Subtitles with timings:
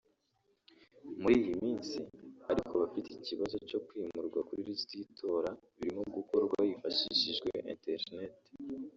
[1.21, 1.97] muri iyi minsi
[2.51, 8.35] ariko abafite ikibazo cyo kwimurwa kuri lisiti y’itora birimo gukorwa hifashishijwe internet